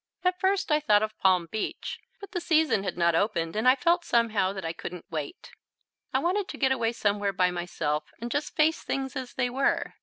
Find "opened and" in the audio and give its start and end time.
3.13-3.67